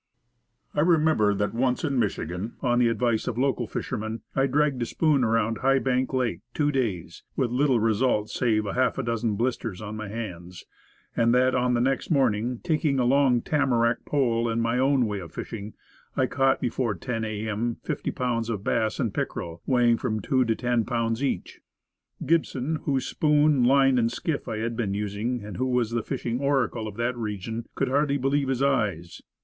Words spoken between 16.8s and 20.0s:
10 A. M., fifty pounds of bass and pickerel, weighing